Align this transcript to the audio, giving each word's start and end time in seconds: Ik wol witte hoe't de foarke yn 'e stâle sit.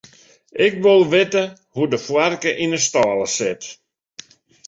Ik 0.65 0.73
wol 0.83 1.01
witte 1.15 1.43
hoe't 1.75 1.93
de 1.93 1.99
foarke 2.07 2.51
yn 2.63 2.75
'e 2.75 2.79
stâle 2.87 3.27
sit. 3.37 3.63